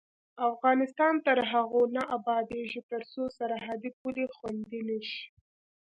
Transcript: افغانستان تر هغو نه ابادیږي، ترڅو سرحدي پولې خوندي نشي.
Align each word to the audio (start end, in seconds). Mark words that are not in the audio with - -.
افغانستان 0.49 1.13
تر 1.25 1.37
هغو 1.51 1.81
نه 1.95 2.03
ابادیږي، 2.17 2.81
ترڅو 2.91 3.23
سرحدي 3.37 3.89
پولې 3.99 4.25
خوندي 4.35 4.81
نشي. 4.89 5.21